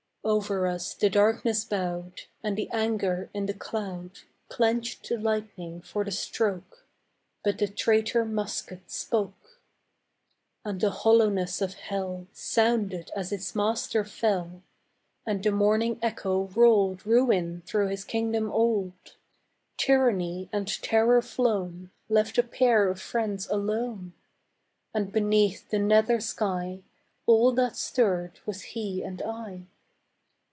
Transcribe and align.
Over 0.23 0.67
us 0.67 0.93
the 0.93 1.09
darkness 1.09 1.65
bowed, 1.65 2.21
And 2.43 2.55
the 2.55 2.69
anger 2.69 3.31
in 3.33 3.47
the 3.47 3.55
cloud 3.55 4.19
Clenched 4.49 5.09
the 5.09 5.17
lightning 5.17 5.81
for 5.81 6.03
the 6.05 6.11
stroke; 6.11 6.85
But 7.43 7.57
the 7.57 7.67
traitor 7.67 8.23
musket 8.23 8.91
spoke. 8.91 9.59
And 10.63 10.79
the 10.79 10.91
hollowness 10.91 11.59
of 11.59 11.73
hell 11.73 12.27
Sounded 12.33 13.09
as 13.15 13.31
its 13.31 13.55
master 13.55 14.05
fell, 14.05 14.61
And 15.25 15.43
the 15.43 15.51
mourning 15.51 15.97
echo 16.03 16.43
rolled 16.55 17.03
Ruin 17.03 17.63
through 17.65 17.87
his 17.87 18.05
kingdom 18.05 18.51
old. 18.51 19.15
Tyranny 19.75 20.49
and 20.53 20.67
terror 20.83 21.23
flown 21.23 21.89
Left 22.09 22.37
a 22.37 22.43
pair 22.43 22.89
of 22.89 23.01
friends 23.01 23.47
alone, 23.49 24.13
And 24.93 25.11
beneath 25.11 25.71
the 25.71 25.79
nether 25.79 26.19
sky 26.19 26.83
All 27.25 27.51
that 27.53 27.75
stirred 27.75 28.39
was 28.45 28.61
he 28.61 29.01
and 29.03 29.23
I. 29.23 29.63